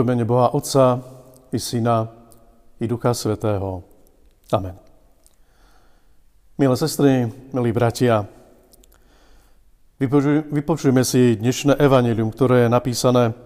V 0.00 0.06
mene 0.08 0.24
Boha 0.24 0.56
Otca 0.56 0.96
i 1.52 1.60
Syna 1.60 2.08
i 2.80 2.88
Ducha 2.88 3.12
Svetého. 3.12 3.84
Amen. 4.48 4.72
Milé 6.56 6.72
sestry, 6.72 7.28
milí 7.52 7.68
bratia, 7.68 8.24
vypočujeme 10.48 11.04
si 11.04 11.36
dnešné 11.36 11.76
evanelium, 11.76 12.32
ktoré 12.32 12.64
je 12.64 12.72
napísané 12.72 13.36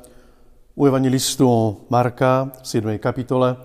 u 0.79 0.87
evangelistu 0.87 1.83
Marka 1.91 2.55
v 2.63 3.03
7. 3.03 3.03
kapitole, 3.03 3.59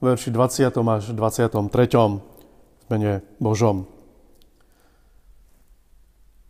verši 0.00 0.32
20. 0.32 0.72
až 0.72 1.12
23. 1.12 1.52
v 1.52 2.84
mene 2.88 3.20
Božom. 3.36 3.84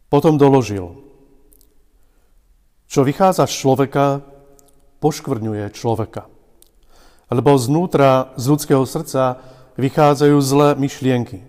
Potom 0.06 0.39
doložil, 0.39 0.95
čo 2.87 3.03
vychádza 3.03 3.51
z 3.51 3.67
človeka, 3.67 4.36
poškvrňuje 5.06 5.70
človeka. 5.70 6.27
Lebo 7.30 7.55
znútra 7.55 8.34
z 8.34 8.45
ľudského 8.51 8.83
srdca 8.83 9.38
vychádzajú 9.78 10.37
zlé 10.42 10.74
myšlienky, 10.74 11.47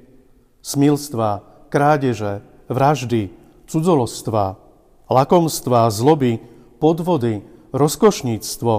smilstva, 0.62 1.42
krádeže, 1.74 2.46
vraždy, 2.70 3.34
cudzolostva, 3.66 4.62
lakomstva, 5.10 5.90
zloby, 5.90 6.38
podvody, 6.78 7.42
rozkošníctvo, 7.74 8.74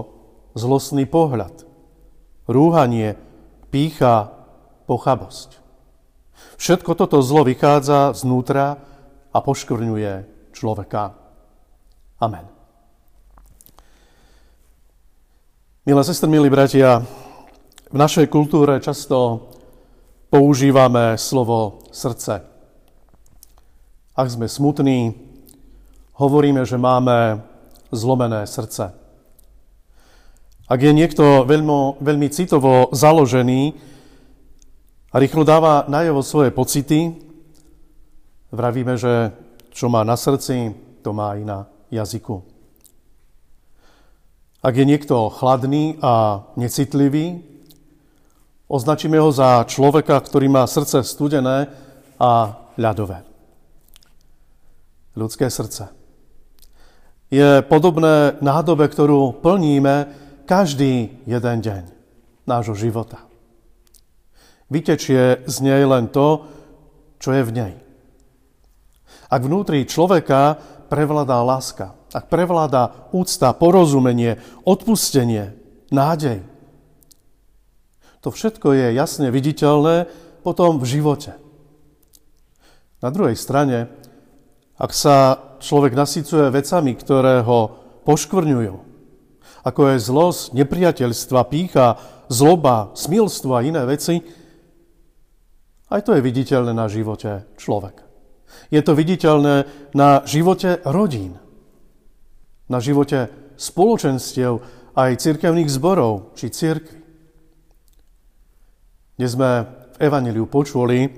zlostný 0.55 1.10
pohľad, 1.10 1.66
rúhanie, 2.47 3.19
pícha, 3.75 4.31
pochabosť. 4.86 5.58
Všetko 6.55 6.94
toto 6.94 7.19
zlo 7.19 7.42
vychádza 7.42 8.14
znútra 8.14 8.78
a 9.34 9.38
poškvrňuje 9.42 10.12
človeka. 10.55 11.19
Amen. 12.22 12.58
Milé 15.89 16.05
sestry, 16.05 16.28
milí 16.28 16.53
bratia, 16.53 17.00
v 17.89 17.97
našej 17.97 18.28
kultúre 18.28 18.77
často 18.77 19.48
používame 20.28 21.17
slovo 21.17 21.81
srdce. 21.89 22.44
Ak 24.12 24.28
sme 24.28 24.53
smutní, 24.53 25.16
hovoríme, 26.20 26.69
že 26.69 26.77
máme 26.77 27.41
zlomené 27.89 28.44
srdce. 28.44 28.92
Ak 30.69 30.77
je 30.77 30.92
niekto 30.92 31.48
veľmi, 31.48 32.05
veľmi 32.05 32.28
citovo 32.36 32.92
založený 32.92 33.72
a 35.09 35.16
rýchlo 35.16 35.41
dáva 35.41 35.89
najevo 35.89 36.20
svoje 36.20 36.53
pocity, 36.53 37.16
vravíme, 38.53 38.92
že 39.00 39.33
čo 39.72 39.89
má 39.89 40.05
na 40.05 40.20
srdci, 40.20 40.69
to 41.00 41.16
má 41.16 41.33
aj 41.33 41.41
na 41.48 41.59
jazyku. 41.89 42.58
Ak 44.59 44.75
je 44.75 44.83
niekto 44.83 45.31
chladný 45.31 46.03
a 46.03 46.42
necitlivý, 46.59 47.47
označíme 48.67 49.15
ho 49.23 49.31
za 49.31 49.62
človeka, 49.70 50.19
ktorý 50.19 50.50
má 50.50 50.67
srdce 50.67 51.06
studené 51.06 51.70
a 52.19 52.59
ľadové. 52.75 53.23
Ľudské 55.15 55.47
srdce 55.50 55.95
je 57.28 57.61
podobné 57.67 58.41
nádobe, 58.41 58.89
ktorú 58.89 59.37
plníme 59.45 60.11
každý 60.48 61.12
jeden 61.28 61.59
deň 61.61 61.83
nášho 62.48 62.72
života. 62.72 63.20
Vytečie 64.72 65.45
z 65.45 65.56
nej 65.65 65.84
len 65.84 66.09
to, 66.09 66.49
čo 67.21 67.37
je 67.37 67.43
v 67.44 67.53
nej. 67.53 67.72
Ak 69.28 69.44
vnútri 69.44 69.84
človeka 69.84 70.56
prevládá 70.88 71.44
láska, 71.44 71.97
ak 72.12 72.30
prevláda 72.32 73.10
úcta, 73.12 73.52
porozumenie, 73.52 74.41
odpustenie, 74.64 75.52
nádej, 75.92 76.44
to 78.19 78.34
všetko 78.34 78.74
je 78.74 78.86
jasne 78.98 79.30
viditeľné 79.30 80.10
potom 80.42 80.82
v 80.82 80.84
živote. 80.88 81.38
Na 82.98 83.14
druhej 83.14 83.38
strane, 83.38 83.86
ak 84.74 84.91
sa 84.91 85.38
človek 85.62 85.94
nasycuje 85.94 86.50
vecami, 86.50 86.98
ktoré 86.98 87.46
ho 87.46 87.78
poškvrňujú, 88.02 88.75
ako 89.62 89.80
je 89.94 89.96
zlosť, 90.02 90.42
nepriateľstva, 90.54 91.50
pícha, 91.50 91.98
zloba, 92.30 92.90
smilstvo 92.94 93.52
a 93.54 93.64
iné 93.66 93.82
veci, 93.86 94.22
aj 95.88 96.00
to 96.04 96.14
je 96.16 96.25
viditeľné 96.25 96.72
na 96.75 96.86
živote 96.90 97.48
človeka. 97.56 98.04
Je 98.69 98.80
to 98.80 98.96
viditeľné 98.96 99.69
na 99.96 100.25
živote 100.25 100.80
rodín, 100.84 101.40
na 102.69 102.79
živote 102.84 103.33
spoločenstiev 103.56 104.61
aj 104.93 105.21
cirkevných 105.25 105.73
zborov 105.73 106.37
či 106.37 106.53
cirkvi. 106.53 107.01
Dnes 109.19 109.34
sme 109.34 109.67
v 109.67 109.97
Evangeliu 109.99 110.47
počuli 110.47 111.11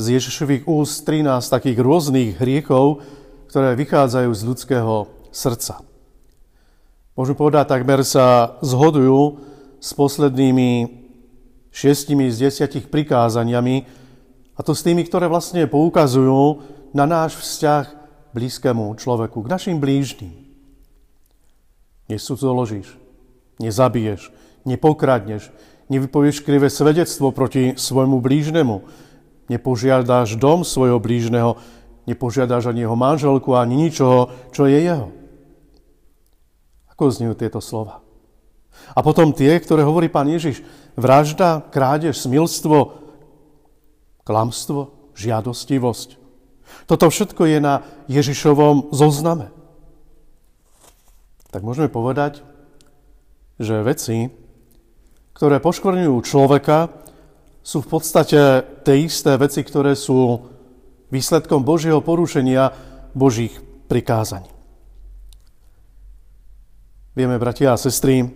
z 0.00 0.04
Ježišových 0.16 0.64
úst 0.64 1.04
13 1.04 1.44
takých 1.44 1.76
rôznych 1.82 2.40
hriechov, 2.40 3.04
ktoré 3.52 3.76
vychádzajú 3.76 4.30
z 4.32 4.42
ľudského 4.46 4.94
srdca. 5.28 5.84
Môžem 7.16 7.36
povedať, 7.36 7.72
takmer 7.72 8.04
sa 8.04 8.56
zhodujú 8.60 9.40
s 9.80 9.92
poslednými 9.92 11.04
šiestimi 11.72 12.28
z 12.32 12.48
desiatich 12.48 12.88
prikázaniami, 12.88 14.06
a 14.56 14.60
to 14.64 14.72
s 14.72 14.80
tými, 14.80 15.04
ktoré 15.04 15.28
vlastne 15.28 15.68
poukazujú 15.68 16.64
na 16.96 17.04
náš 17.04 17.36
vzťah 17.36 17.84
blízkému 18.36 18.92
človeku, 19.00 19.40
k 19.40 19.48
našim 19.48 19.80
blížnym. 19.80 20.36
Nesudzoložíš, 22.12 22.92
nezabiješ, 23.56 24.28
nepokradneš, 24.68 25.48
nevypovieš 25.88 26.44
krivé 26.44 26.68
svedectvo 26.68 27.32
proti 27.32 27.72
svojmu 27.80 28.20
blížnemu, 28.20 28.84
nepožiadaš 29.48 30.36
dom 30.36 30.68
svojho 30.68 31.00
blížneho, 31.00 31.56
nepožiadaš 32.04 32.68
ani 32.68 32.84
jeho 32.84 32.94
manželku, 32.94 33.56
ani 33.56 33.88
ničoho, 33.88 34.28
čo 34.52 34.68
je 34.68 34.84
jeho. 34.84 35.08
Ako 36.92 37.08
znijú 37.08 37.32
tieto 37.32 37.64
slova? 37.64 38.04
A 38.92 39.00
potom 39.00 39.32
tie, 39.32 39.56
ktoré 39.56 39.80
hovorí 39.82 40.12
pán 40.12 40.28
Ježiš, 40.28 40.60
vražda, 40.94 41.64
krádež, 41.72 42.20
smilstvo, 42.20 43.00
klamstvo, 44.22 45.12
žiadostivosť. 45.16 46.25
Toto 46.86 47.10
všetko 47.10 47.42
je 47.50 47.58
na 47.58 47.82
Ježišovom 48.06 48.94
zozname. 48.94 49.50
Tak 51.50 51.64
môžeme 51.64 51.90
povedať, 51.90 52.44
že 53.56 53.80
veci, 53.80 54.28
ktoré 55.32 55.58
poškvrňujú 55.58 56.16
človeka, 56.22 56.92
sú 57.66 57.82
v 57.82 57.98
podstate 57.98 58.62
tie 58.86 58.96
isté 59.02 59.34
veci, 59.34 59.66
ktoré 59.66 59.98
sú 59.98 60.46
výsledkom 61.10 61.66
Božieho 61.66 61.98
porušenia 61.98 62.70
Božích 63.10 63.58
prikázaní. 63.90 64.46
Vieme, 67.16 67.40
bratia 67.40 67.72
a 67.72 67.80
sestry, 67.80 68.28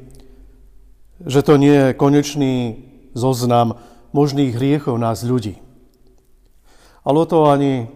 že 1.21 1.45
to 1.45 1.61
nie 1.61 1.93
je 1.93 1.99
konečný 2.01 2.55
zoznam 3.13 3.77
možných 4.17 4.57
hriechov 4.57 4.97
nás 4.97 5.21
ľudí. 5.21 5.61
Ale 7.05 7.17
o 7.23 7.27
to 7.29 7.53
ani 7.53 7.93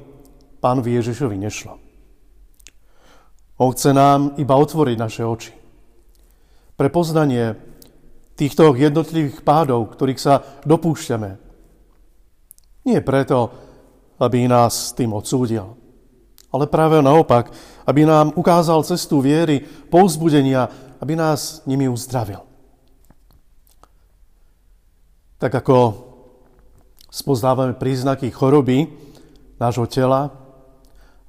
pánovi 0.64 0.96
Ježišovi 0.96 1.36
nešlo. 1.36 1.76
On 3.60 3.68
chce 3.68 3.92
nám 3.92 4.40
iba 4.40 4.56
otvoriť 4.56 4.96
naše 4.96 5.20
oči. 5.20 5.52
Pre 6.80 6.88
poznanie 6.88 7.52
týchto 8.32 8.72
jednotlivých 8.72 9.44
pádov, 9.44 9.92
ktorých 9.92 10.16
sa 10.16 10.40
dopúšťame. 10.64 11.36
Nie 12.88 13.04
preto, 13.04 13.52
aby 14.16 14.48
nás 14.48 14.96
tým 14.96 15.12
odsúdil, 15.12 15.76
ale 16.48 16.64
práve 16.66 16.98
naopak, 17.04 17.52
aby 17.84 18.08
nám 18.08 18.32
ukázal 18.32 18.80
cestu 18.88 19.20
viery, 19.20 19.60
pouzbudenia, 19.92 20.96
aby 20.98 21.12
nás 21.12 21.60
nimi 21.68 21.92
uzdravil. 21.92 22.40
Tak 25.36 25.60
ako 25.60 25.76
spoznávame 27.12 27.76
príznaky 27.76 28.32
choroby 28.32 28.88
nášho 29.60 29.84
tela 29.86 30.43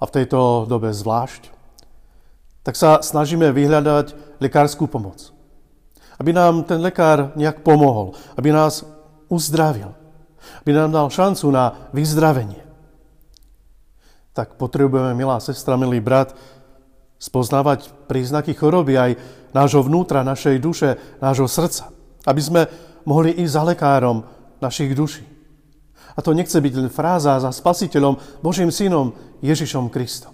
a 0.05 0.09
v 0.09 0.21
tejto 0.21 0.69
dobe 0.69 0.93
zvlášť, 0.93 1.49
tak 2.61 2.77
sa 2.77 3.01
snažíme 3.01 3.49
vyhľadať 3.49 4.37
lekárskú 4.37 4.85
pomoc. 4.85 5.33
Aby 6.21 6.29
nám 6.37 6.61
ten 6.69 6.77
lekár 6.77 7.33
nejak 7.33 7.65
pomohol, 7.65 8.13
aby 8.37 8.53
nás 8.53 8.85
uzdravil, 9.33 9.97
aby 10.61 10.71
nám 10.77 10.93
dal 10.93 11.09
šancu 11.09 11.49
na 11.49 11.89
vyzdravenie. 11.89 12.61
Tak 14.37 14.61
potrebujeme, 14.61 15.17
milá 15.17 15.41
sestra, 15.41 15.73
milý 15.73 15.97
brat, 15.97 16.37
spoznávať 17.17 17.89
príznaky 18.05 18.53
choroby 18.53 18.93
aj 18.93 19.11
nášho 19.57 19.81
vnútra, 19.81 20.21
našej 20.21 20.61
duše, 20.61 21.01
nášho 21.17 21.49
srdca. 21.49 21.89
Aby 22.29 22.41
sme 22.45 22.61
mohli 23.09 23.33
ísť 23.33 23.53
za 23.57 23.63
lekárom 23.65 24.21
našich 24.61 24.93
duší. 24.93 25.34
A 26.15 26.19
to 26.23 26.31
nechce 26.31 26.55
byť 26.55 26.73
len 26.79 26.87
fráza 26.87 27.35
za 27.43 27.51
spasiteľom, 27.51 28.39
Božím 28.39 28.71
synom 28.71 29.11
Ježišom 29.43 29.91
Kristom. 29.91 30.31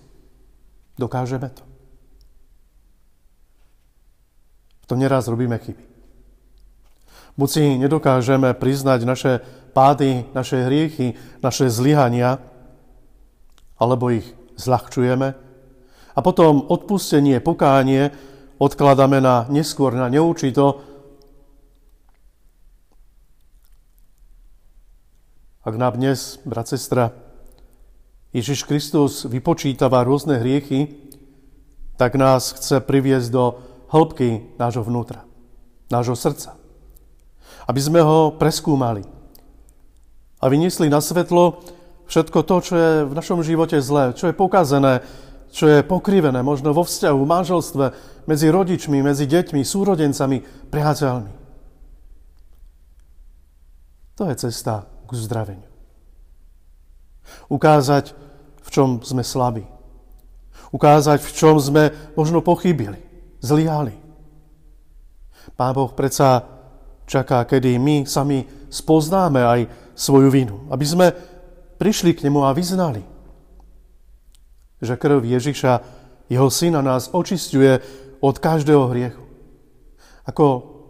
Dokážeme 0.97 1.49
to. 1.49 1.65
To 4.85 4.93
neraz 4.93 5.25
robíme 5.25 5.57
chyby. 5.57 5.83
Buď 7.39 7.49
si 7.49 7.63
nedokážeme 7.79 8.53
priznať 8.53 8.99
naše 9.07 9.31
pády, 9.71 10.27
naše 10.35 10.67
hriechy, 10.67 11.15
naše 11.39 11.71
zlyhania, 11.71 12.43
alebo 13.79 14.11
ich 14.13 14.27
zľahčujeme 14.59 15.33
a 16.11 16.19
potom 16.19 16.67
odpustenie, 16.67 17.39
pokánie 17.39 18.11
odkladáme 18.61 19.17
na 19.23 19.47
neskôr, 19.49 19.95
na 19.95 20.11
neurčito. 20.11 20.90
Ak 25.61 25.77
nám 25.77 25.93
dnes, 25.93 26.41
brat, 26.41 26.65
sestra, 26.73 27.13
Ježiš 28.33 28.65
Kristus 28.65 29.29
vypočítava 29.29 30.01
rôzne 30.01 30.41
hriechy, 30.41 30.89
tak 32.01 32.17
nás 32.17 32.57
chce 32.57 32.81
priviesť 32.81 33.29
do 33.29 33.61
hĺbky 33.93 34.57
nášho 34.57 34.81
vnútra, 34.81 35.21
nášho 35.93 36.17
srdca. 36.17 36.57
Aby 37.69 37.77
sme 37.77 38.01
ho 38.01 38.33
preskúmali 38.33 39.05
a 40.41 40.49
vyniesli 40.49 40.89
na 40.89 40.97
svetlo 40.97 41.61
všetko 42.09 42.41
to, 42.41 42.55
čo 42.65 42.73
je 42.73 42.91
v 43.05 43.13
našom 43.13 43.45
živote 43.45 43.77
zlé, 43.85 44.17
čo 44.17 44.33
je 44.33 44.33
pokazené, 44.33 45.05
čo 45.53 45.69
je 45.69 45.85
pokrivené 45.85 46.41
možno 46.41 46.73
vo 46.73 46.81
vzťahu, 46.81 47.21
v 47.21 47.31
manželstve, 47.37 47.85
medzi 48.25 48.49
rodičmi, 48.49 48.97
medzi 49.05 49.29
deťmi, 49.29 49.61
súrodencami, 49.61 50.41
priateľmi. 50.73 51.31
To 54.17 54.25
je 54.25 54.35
cesta 54.41 54.90
k 55.11 55.19
uzdraveniu. 55.19 55.67
Ukázať, 57.51 58.15
v 58.63 58.69
čom 58.71 58.89
sme 59.03 59.27
slabí. 59.27 59.67
Ukázať, 60.71 61.19
v 61.19 61.31
čom 61.35 61.59
sme 61.59 61.91
možno 62.15 62.39
pochybili, 62.39 63.03
zlyhali. 63.43 63.91
Pán 65.59 65.75
Boh 65.75 65.91
predsa 65.91 66.47
čaká, 67.03 67.43
kedy 67.43 67.75
my 67.75 68.07
sami 68.07 68.47
spoznáme 68.71 69.43
aj 69.43 69.59
svoju 69.99 70.31
vinu. 70.31 70.71
Aby 70.71 70.85
sme 70.87 71.07
prišli 71.75 72.15
k 72.15 72.23
nemu 72.31 72.47
a 72.47 72.55
vyznali, 72.55 73.03
že 74.79 74.95
krv 74.95 75.27
Ježiša, 75.27 75.73
jeho 76.31 76.47
syna, 76.47 76.79
nás 76.79 77.11
očistuje 77.11 77.83
od 78.23 78.39
každého 78.39 78.87
hriechu. 78.95 79.27
Ako 80.23 80.45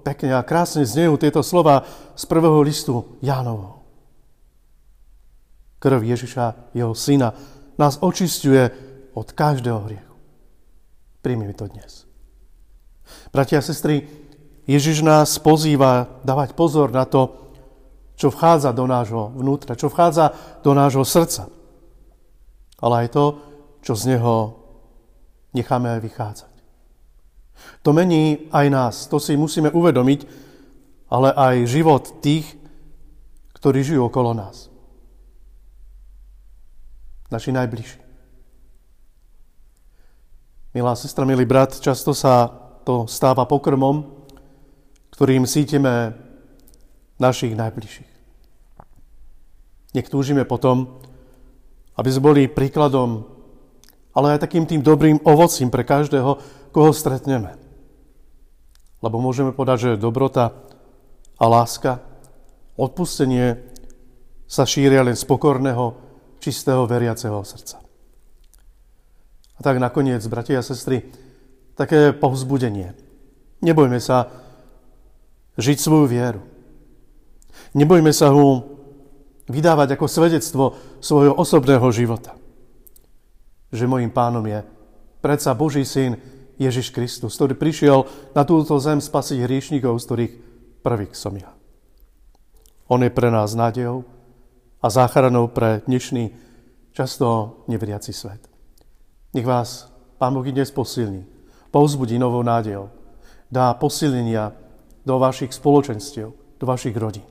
pekne 0.05 0.37
a 0.37 0.45
krásne 0.45 0.85
znejú 0.85 1.17
tieto 1.17 1.41
slova 1.41 1.89
z 2.13 2.23
prvého 2.29 2.61
listu 2.61 3.17
Jánovho. 3.25 3.80
Krv 5.81 6.05
Ježiša, 6.05 6.77
jeho 6.77 6.93
syna, 6.93 7.33
nás 7.81 7.97
očistuje 7.97 8.69
od 9.17 9.33
každého 9.33 9.79
hriechu. 9.89 10.15
Príjmi 11.25 11.49
mi 11.49 11.55
to 11.57 11.65
dnes. 11.65 12.05
Bratia 13.33 13.59
a 13.59 13.65
sestry, 13.65 14.05
Ježiš 14.69 15.01
nás 15.01 15.41
pozýva 15.41 16.21
dávať 16.21 16.53
pozor 16.53 16.93
na 16.93 17.09
to, 17.09 17.33
čo 18.13 18.29
vchádza 18.29 18.71
do 18.77 18.85
nášho 18.85 19.33
vnútra, 19.33 19.73
čo 19.73 19.89
vchádza 19.89 20.61
do 20.61 20.71
nášho 20.77 21.01
srdca. 21.01 21.49
Ale 22.77 23.05
aj 23.05 23.07
to, 23.17 23.25
čo 23.81 23.97
z 23.97 24.15
neho 24.15 24.61
necháme 25.57 25.97
aj 25.97 26.01
vychádzať. 26.05 26.53
To 27.81 27.89
mení 27.93 28.49
aj 28.53 28.67
nás, 28.69 28.95
to 29.09 29.17
si 29.17 29.33
musíme 29.33 29.73
uvedomiť, 29.73 30.25
ale 31.09 31.33
aj 31.33 31.67
život 31.67 32.21
tých, 32.21 32.45
ktorí 33.57 33.81
žijú 33.85 34.09
okolo 34.09 34.33
nás. 34.33 34.70
Naši 37.31 37.55
najbližší. 37.55 37.99
Milá 40.75 40.95
sestra, 40.95 41.23
milý 41.23 41.47
brat, 41.47 41.79
často 41.79 42.11
sa 42.11 42.47
to 42.83 43.07
stáva 43.07 43.47
pokrmom, 43.47 44.07
ktorým 45.15 45.47
sítime 45.47 46.15
našich 47.19 47.55
najbližších. 47.55 48.11
Nech 49.95 50.07
túžime 50.07 50.47
potom, 50.47 50.99
aby 51.95 52.07
sme 52.11 52.27
boli 52.31 52.41
príkladom 52.47 53.31
ale 54.11 54.35
aj 54.35 54.43
takým 54.43 54.67
tým 54.67 54.83
dobrým 54.83 55.23
ovocím 55.23 55.71
pre 55.71 55.87
každého, 55.87 56.39
koho 56.75 56.91
stretneme. 56.91 57.55
Lebo 58.99 59.17
môžeme 59.23 59.55
povedať, 59.55 59.95
že 59.95 60.01
dobrota 60.03 60.51
a 61.39 61.45
láska, 61.47 62.03
odpustenie 62.75 63.57
sa 64.45 64.67
šíria 64.67 65.01
len 65.01 65.15
z 65.15 65.23
pokorného, 65.23 65.95
čistého, 66.41 66.89
veriaceho 66.89 67.37
srdca. 67.45 67.77
A 69.55 69.59
tak 69.61 69.77
nakoniec, 69.77 70.25
bratia 70.25 70.59
a 70.59 70.65
sestry, 70.65 71.05
také 71.77 72.11
povzbudenie. 72.17 72.97
Nebojme 73.61 74.01
sa 74.01 74.33
žiť 75.61 75.77
svoju 75.77 76.09
vieru. 76.09 76.41
Nebojme 77.77 78.09
sa 78.09 78.33
ho 78.33 78.65
vydávať 79.45 79.93
ako 79.93 80.05
svedectvo 80.09 80.63
svojho 80.97 81.37
osobného 81.37 81.85
života 81.93 82.41
že 83.71 83.87
mojim 83.87 84.11
pánom 84.11 84.43
je 84.43 84.59
predsa 85.23 85.55
Boží 85.55 85.87
syn 85.87 86.19
Ježiš 86.59 86.91
Kristus, 86.93 87.33
ktorý 87.39 87.57
prišiel 87.57 88.05
na 88.35 88.43
túto 88.43 88.77
zem 88.77 88.99
spasiť 89.01 89.47
hriešnikov, 89.47 89.97
z 89.97 90.05
ktorých 90.05 90.33
prvých 90.83 91.15
som 91.15 91.33
ja. 91.39 91.49
On 92.91 92.99
je 92.99 93.09
pre 93.09 93.31
nás 93.31 93.55
nádejou 93.55 94.03
a 94.81 94.89
záchranou 94.89 95.47
pre 95.47 95.85
dnešný, 95.85 96.33
často 96.91 97.61
neveriaci 97.69 98.13
svet. 98.13 98.49
Nech 99.33 99.45
vás 99.45 99.93
Pán 100.17 100.33
Boh 100.33 100.45
dnes 100.45 100.71
posilní, 100.71 101.25
povzbudí 101.71 102.19
novou 102.19 102.41
nádejou, 102.41 102.89
dá 103.51 103.73
posilnenia 103.73 104.53
do 105.05 105.19
vašich 105.21 105.53
spoločenstiev, 105.53 106.33
do 106.33 106.65
vašich 106.65 106.97
rodín. 106.97 107.25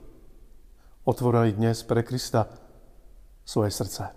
Otvorili 1.04 1.52
dnes 1.52 1.82
pre 1.82 2.02
Krista 2.02 2.46
svoje 3.46 3.70
srdce. 3.70 4.10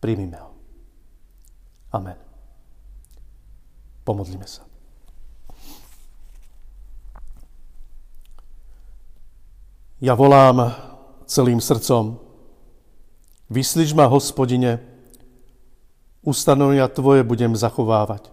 Príjmime 0.00 0.36
ho. 0.40 0.50
Amen. 1.92 2.16
Pomodlíme 4.04 4.44
sa. 4.44 4.64
Ja 10.04 10.12
volám 10.12 10.83
celým 11.26 11.60
srdcom. 11.60 12.20
Vyslíš 13.50 13.92
ma, 13.92 14.08
hospodine, 14.08 14.80
ustanovenia 16.24 16.88
Tvoje 16.88 17.20
budem 17.24 17.52
zachovávať. 17.52 18.32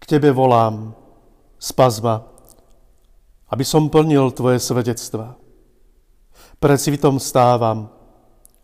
K 0.00 0.04
Tebe 0.06 0.30
volám, 0.30 0.94
spas 1.58 1.98
ma, 2.00 2.24
aby 3.50 3.66
som 3.66 3.90
plnil 3.90 4.30
Tvoje 4.30 4.62
svedectva. 4.62 5.34
Pred 6.62 6.78
svitom 6.78 7.18
stávam, 7.18 7.90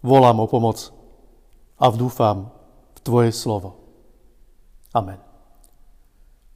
volám 0.00 0.40
o 0.40 0.46
pomoc 0.46 0.94
a 1.76 1.90
vdúfam, 1.90 2.54
Tvoje 3.02 3.30
slovo. 3.34 3.78
Amen. 4.94 5.20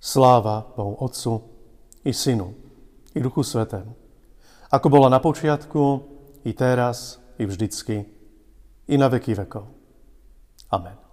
Sláva 0.00 0.64
Bohu 0.74 0.96
Otcu 0.98 1.44
i 2.02 2.10
Synu 2.14 2.56
i 3.14 3.20
Duchu 3.20 3.44
Svetému. 3.44 3.92
Ako 4.70 4.86
bola 4.88 5.10
na 5.10 5.20
počiatku, 5.20 5.82
i 6.44 6.54
teraz, 6.54 7.20
i 7.38 7.46
vždycky, 7.46 8.04
i 8.88 8.98
na 8.98 9.08
veky 9.08 9.34
vekov. 9.34 9.66
Amen. 10.70 11.09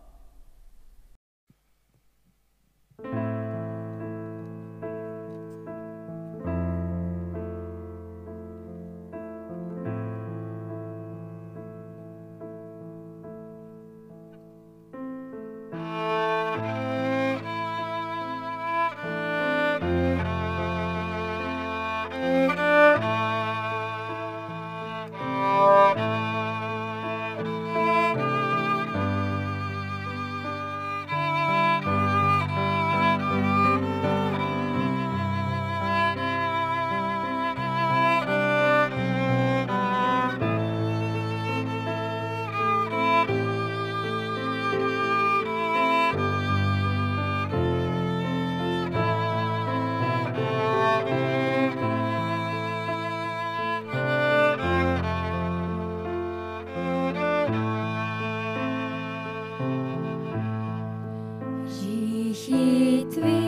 tichý 62.48 63.04
tvý, 63.12 63.44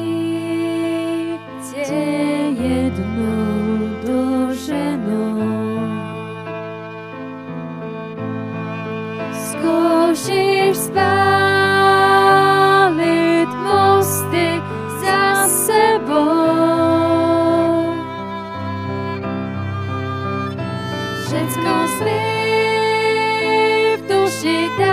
tie 1.72 2.52
jednou 2.52 3.96
doženou. 4.04 5.40
Skúšiš 9.32 10.92
spáliť 10.92 11.08
mosty 13.64 14.60
za 15.00 15.48
sebou. 15.48 16.36
Všetko 21.24 21.74
sme 21.96 22.20
v 23.96 24.02
duši 24.12 24.60
dá. 24.76 24.89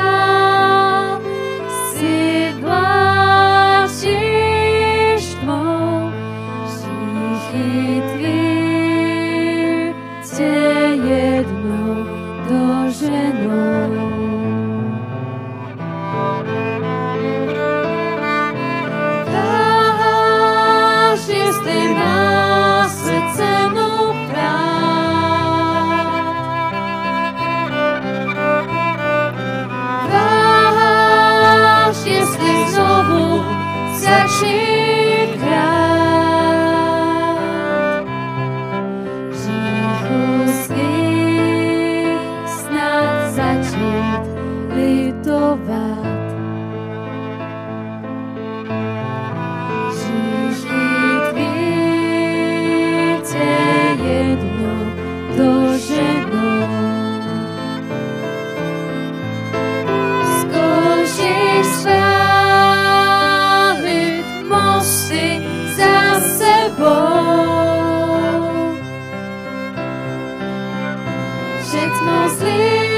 it's 71.78 72.00
sleep. 72.38 72.95